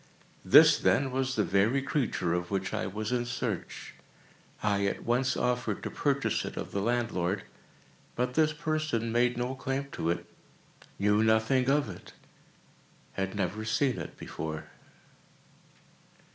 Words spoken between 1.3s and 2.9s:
the very creature of which I